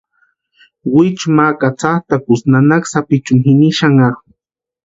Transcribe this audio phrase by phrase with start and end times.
[0.93, 4.19] Wichu ma katsatʼakusti nanaka sapichuni jini xanharu.